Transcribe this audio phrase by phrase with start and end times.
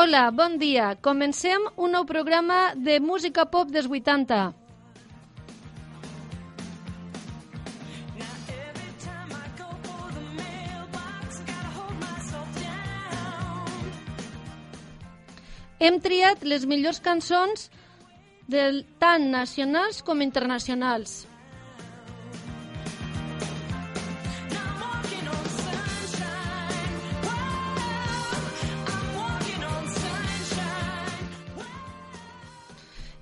[0.00, 0.94] Hola, bon dia.
[1.04, 4.38] Comencem un nou programa de música pop dels 80.
[15.84, 17.68] Hem triat les millors cançons
[18.48, 21.26] del, tant nacionals com internacionals.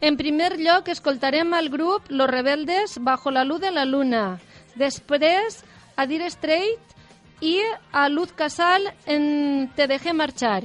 [0.09, 4.41] En primer lloc, escoltarem al grup Los Rebeldes Bajo la luz de la luna.
[4.75, 5.59] Després,
[6.01, 7.59] a Dire Straight i
[7.93, 10.63] a Luz Casal en Te dejé marchar.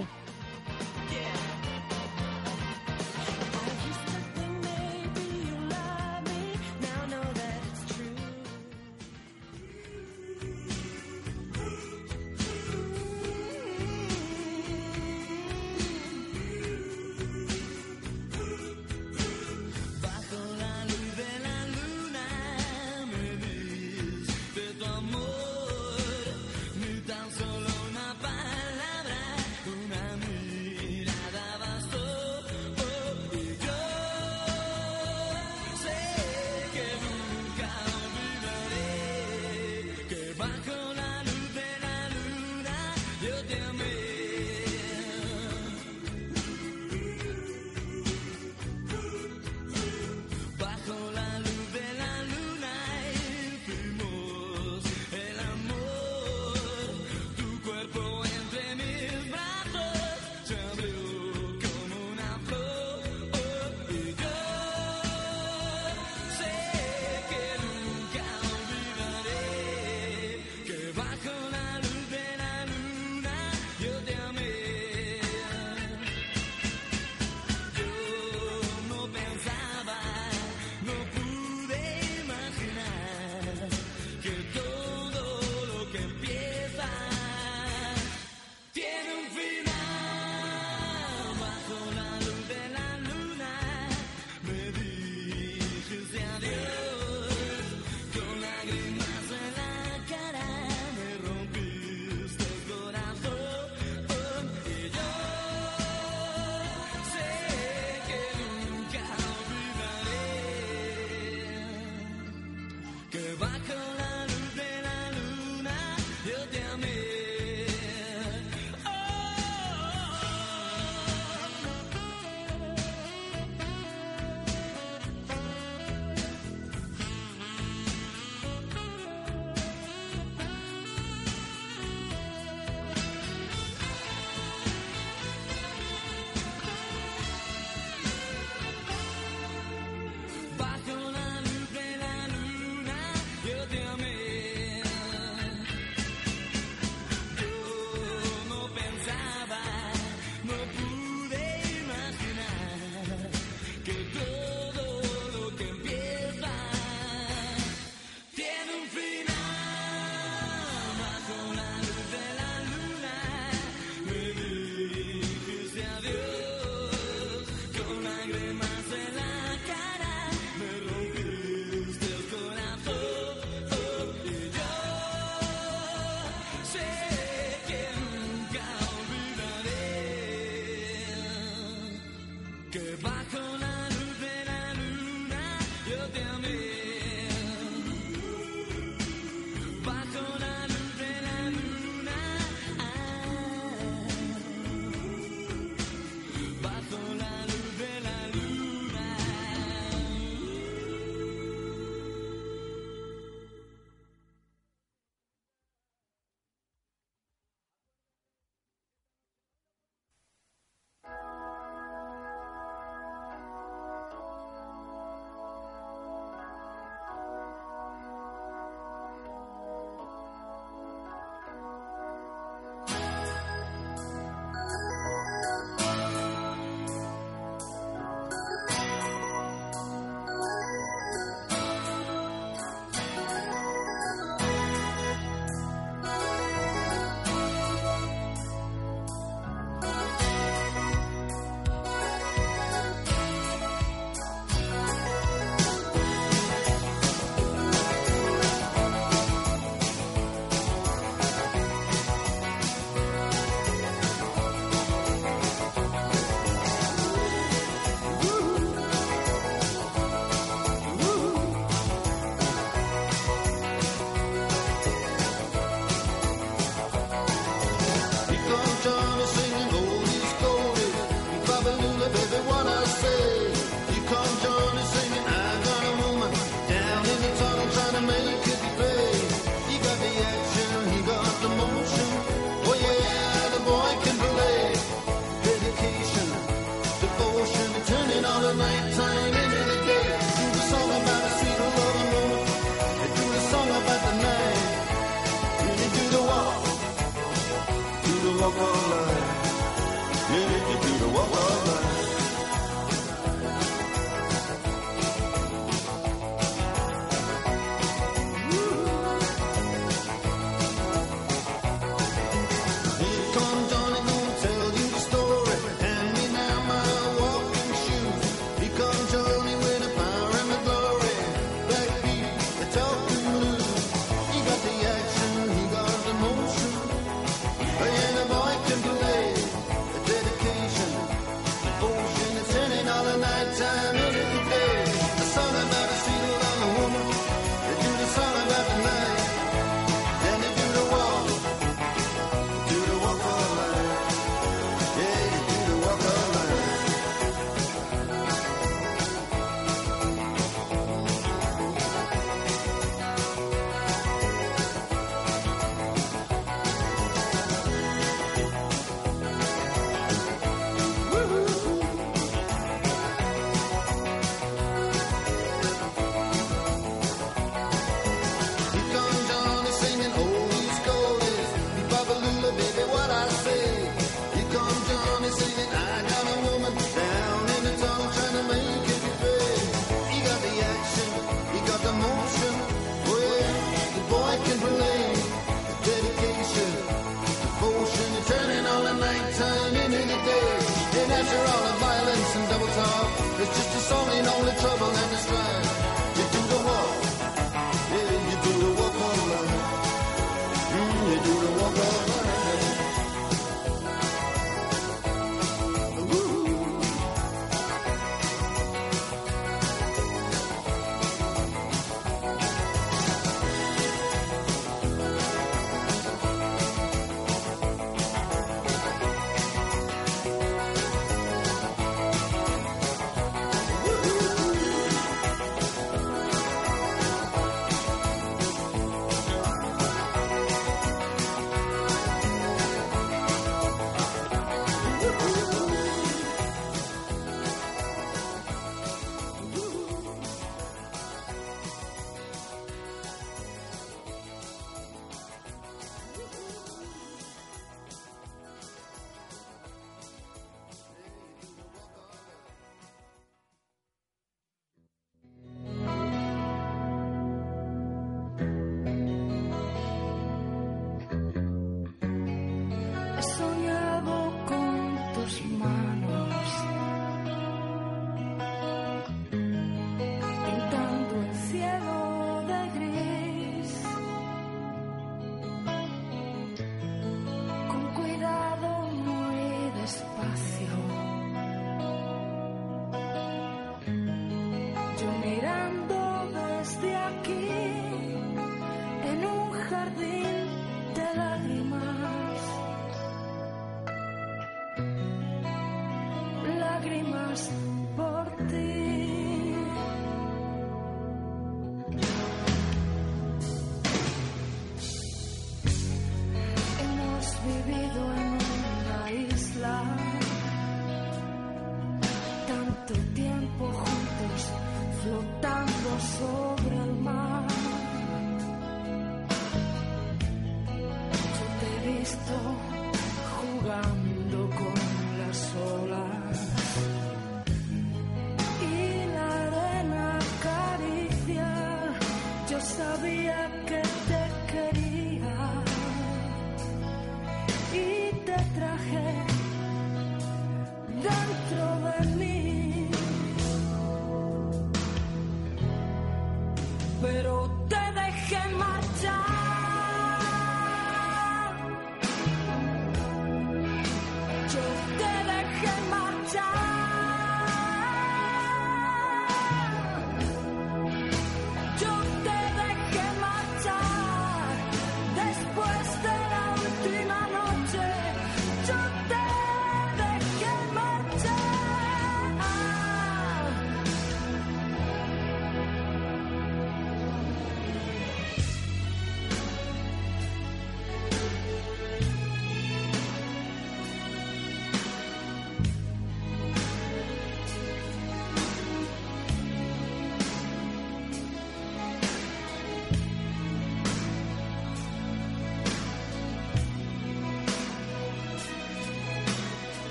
[333.59, 334.02] time.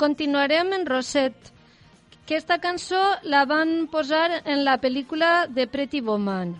[0.00, 1.52] Continuarem en Rosette.
[2.24, 6.54] Aquesta cançó la van posar en la película de Pretty Woman.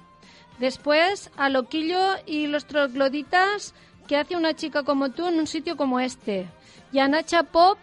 [0.59, 3.73] Después, a Loquillo y los trogloditas,
[4.07, 6.49] que hace una chica como tú en un sitio como este.
[6.93, 7.79] Y a Nacha Pop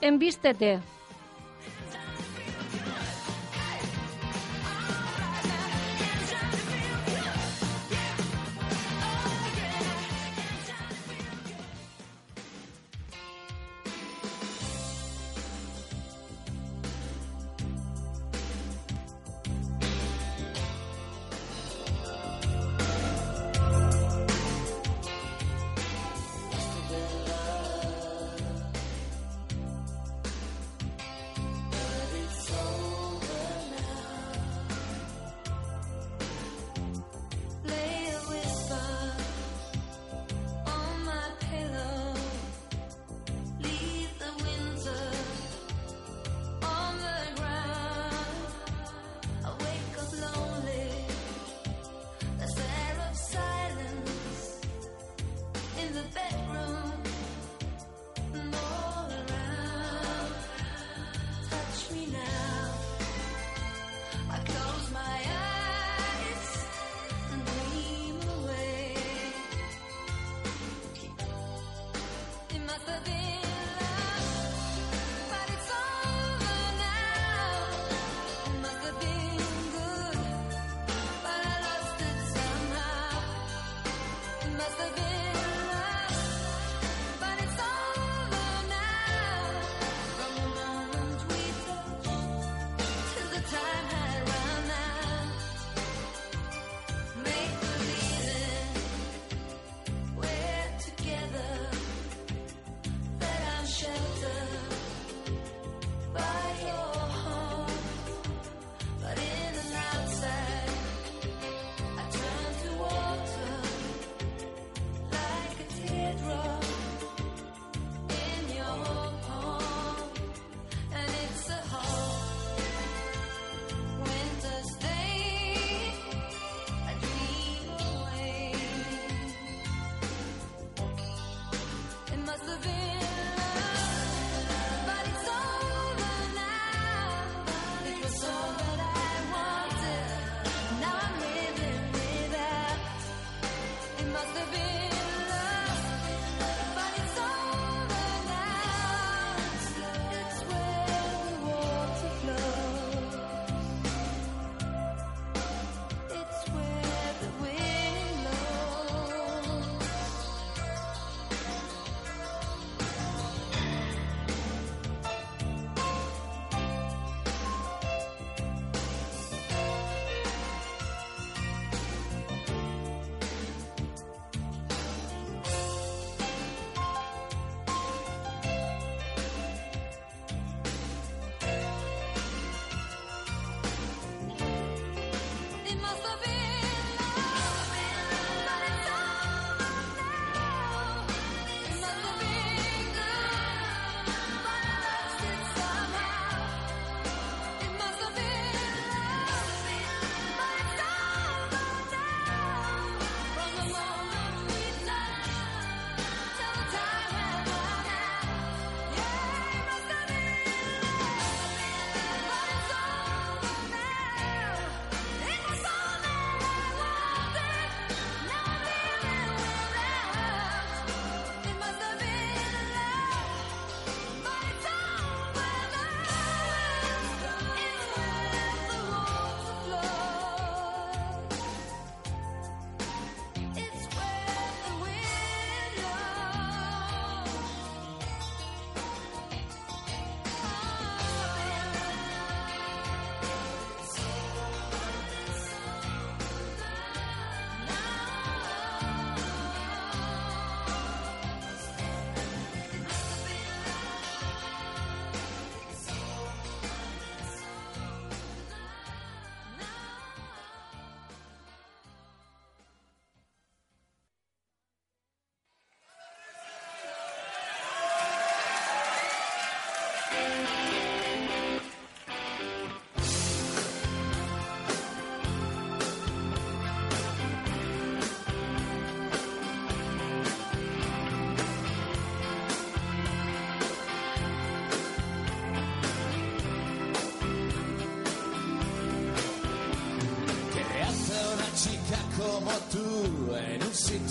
[0.00, 0.78] en Vístete.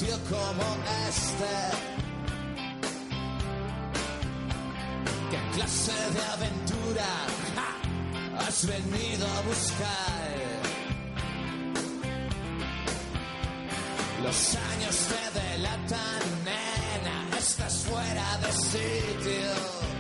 [0.10, 0.64] como
[1.10, 1.54] este.
[5.30, 7.06] ¿Qué clase de aventura
[8.40, 10.42] has venido a buscar?
[14.24, 19.91] Los años te delatan, nena, estás fuera de sitio.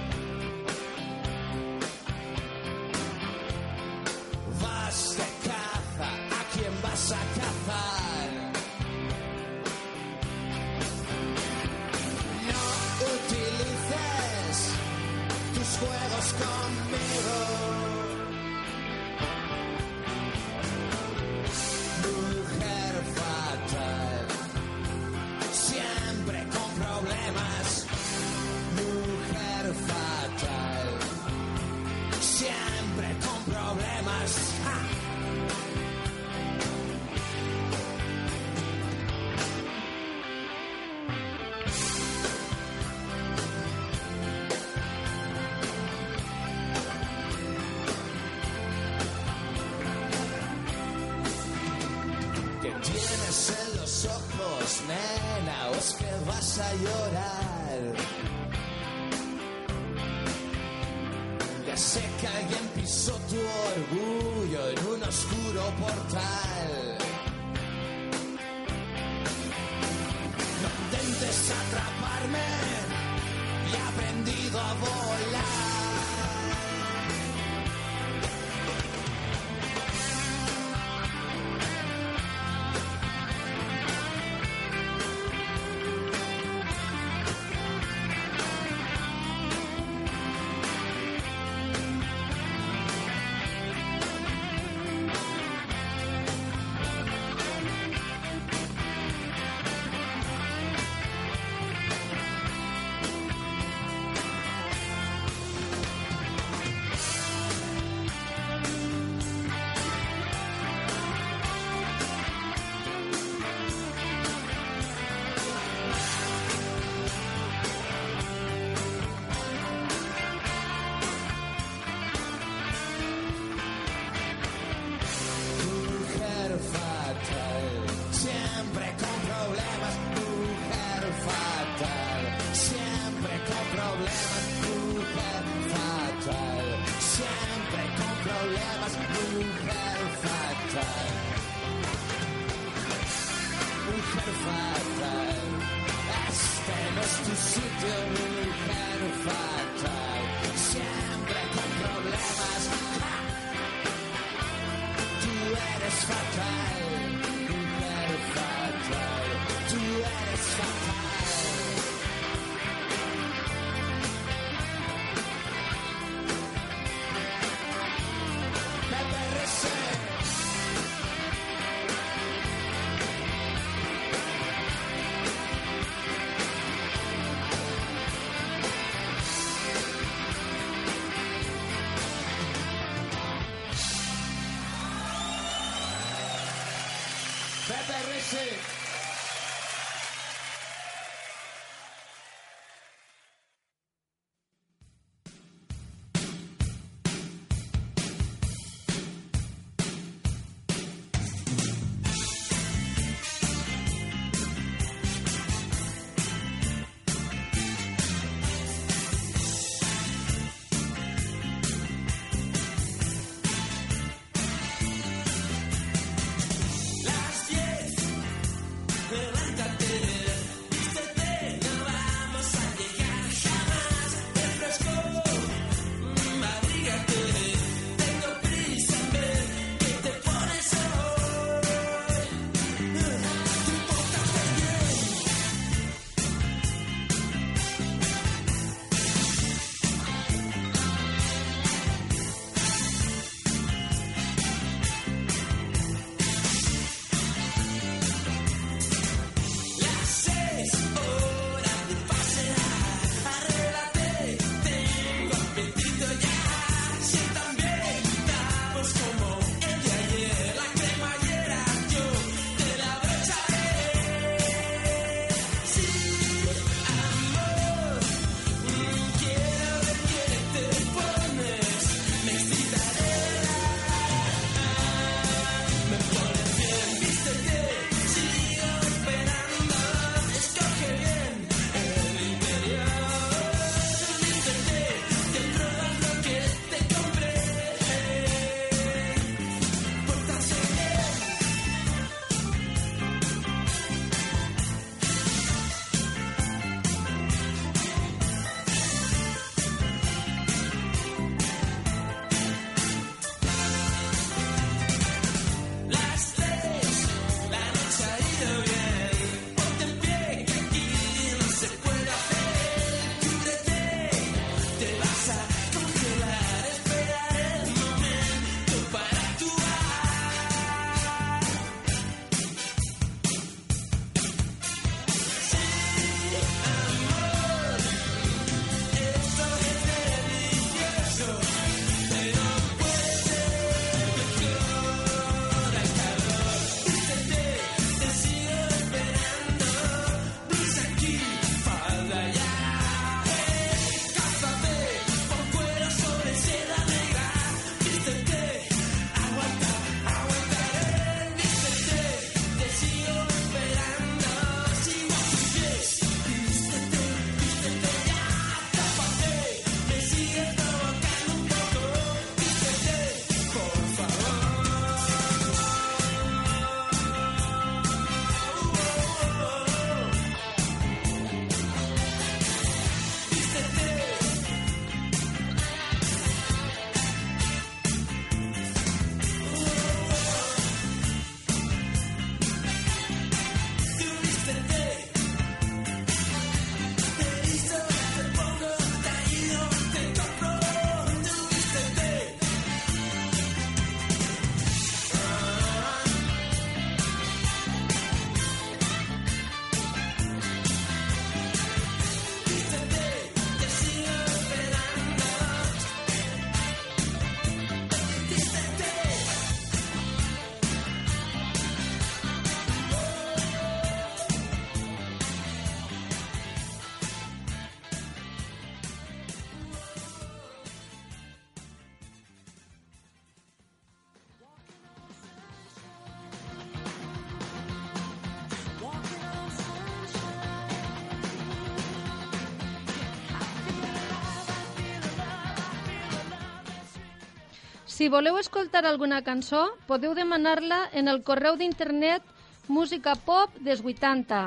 [438.01, 442.23] Si voleu escoltar alguna cançó, podeu demanar-la en el correu d'internet
[442.65, 444.39] musicapopdes80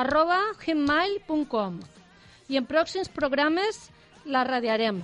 [0.00, 1.76] arroba gmail.com
[2.50, 3.78] i en pròxims programes
[4.26, 4.98] la radiarem.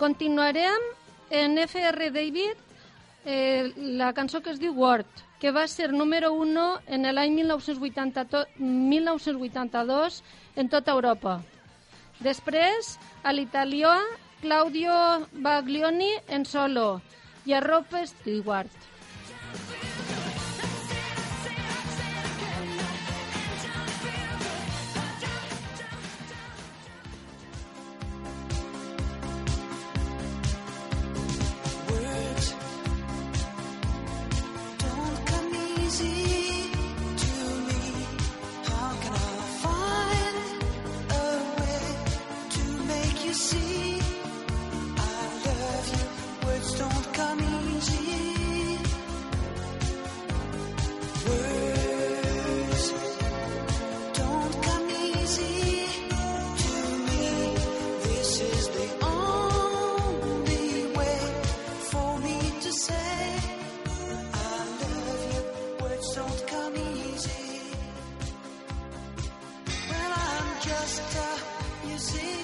[0.00, 0.88] Continuarem
[1.42, 2.56] en FR David
[3.26, 3.68] eh,
[4.00, 8.46] la cançó que es diu Word que va ser número 1 en el año 1980,
[8.58, 10.22] 1982
[10.54, 11.32] en tota Europa.
[12.22, 12.92] Després,
[13.26, 13.96] a l'italià,
[14.38, 14.94] Claudio
[15.32, 17.02] Baglioni en solo
[17.44, 18.70] i a Rob Stewart.
[70.64, 72.41] just a museum.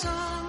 [0.00, 0.39] song.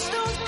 [0.00, 0.39] stones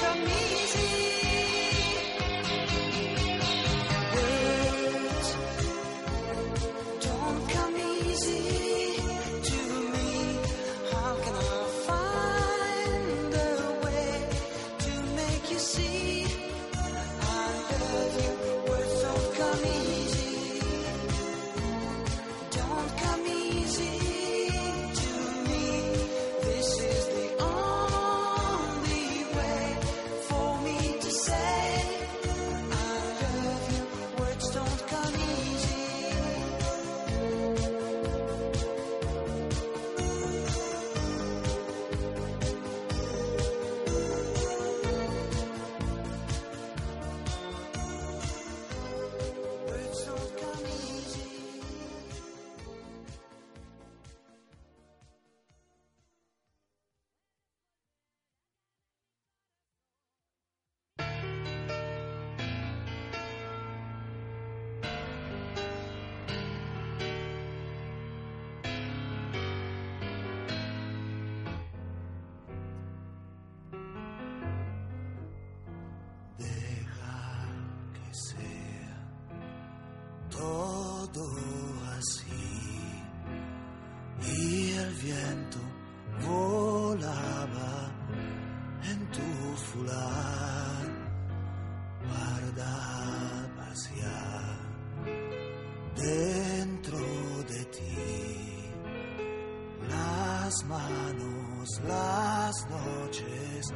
[100.52, 103.72] las manos las noches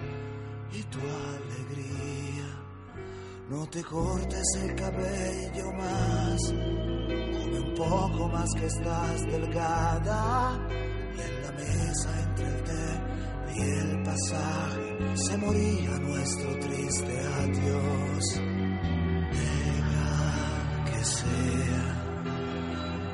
[0.72, 2.48] y tu alegría.
[3.48, 10.58] No te cortes el cabello más, come un poco más que estás delgada.
[11.16, 12.88] Y en la mesa entre el té
[13.54, 18.24] y el pasaje se moría nuestro triste adiós.
[19.32, 21.86] Deja que sea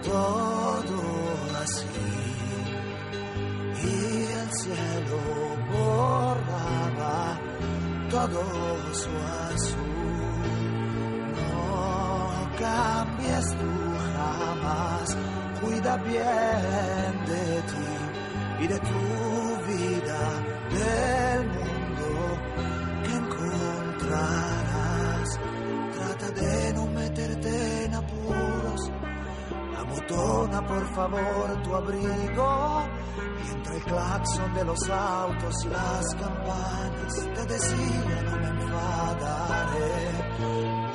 [0.02, 0.41] todo
[8.28, 9.10] todo su
[9.50, 9.82] azul.
[11.36, 13.70] No cambies tú
[14.14, 15.06] jamás,
[15.60, 17.90] cuida bien de ti
[18.60, 19.02] y de tu
[19.68, 20.20] vida,
[20.70, 22.08] del mundo
[23.04, 25.28] que encontrarás.
[25.96, 28.80] Trata de no meterte en apuros.
[29.78, 32.46] Abotona por favor tu abrigo
[33.92, 39.92] claxon de los autos las campanas te decía no me enfadaré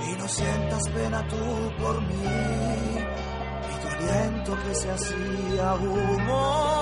[0.08, 2.24] y no sientas pena tú por mí
[3.70, 6.77] y tu aliento que se hacía humo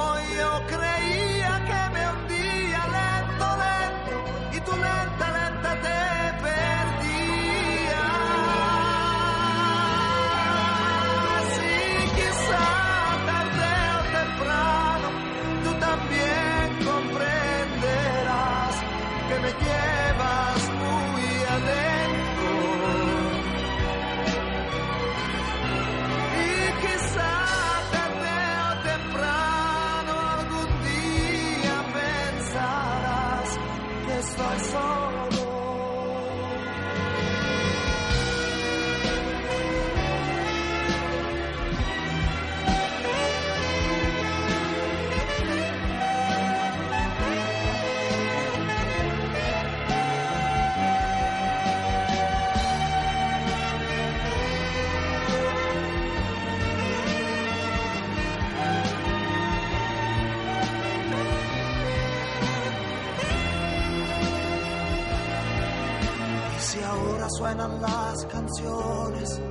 [67.58, 69.42] las canciones,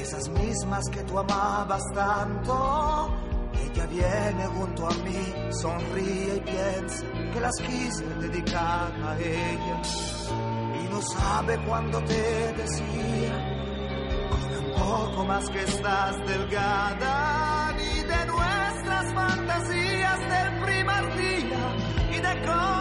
[0.00, 3.08] esas mismas que tú amabas tanto,
[3.54, 9.82] ella viene junto a mí, sonríe y piensa que las quise dedicar a ella.
[10.82, 13.32] Y no sabe cuando te decía,
[14.30, 21.76] come un poco más que estás delgada, ni de nuestras fantasías del primer día,
[22.10, 22.79] y de cómo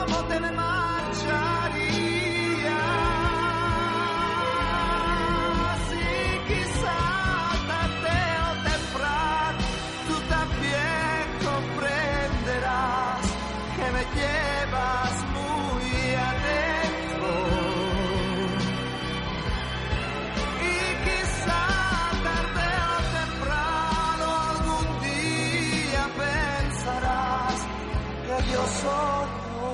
[28.51, 29.67] yo solo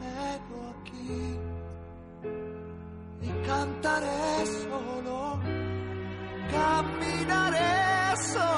[0.00, 1.38] vengo aquí
[3.22, 5.18] y cantaré solo,
[6.50, 8.57] caminaré solo.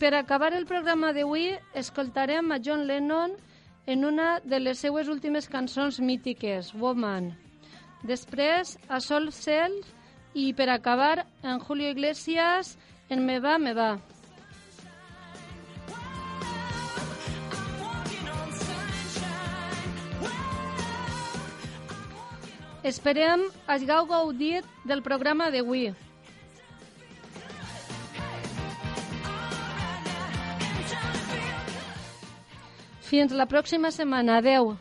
[0.00, 3.34] per acabar el programa d'avui, escoltarem a John Lennon
[3.84, 7.34] en una de les seues últimes cançons mítiques, Woman.
[8.08, 9.76] Després, a Sol Cell
[10.32, 12.78] i, per acabar, en Julio Iglesias,
[13.10, 13.98] en Me va, me va.
[22.80, 25.90] Esperem hagueu gaudit del programa d'avui.
[33.10, 34.36] Fins la pròxima setmana.
[34.38, 34.76] Adeu.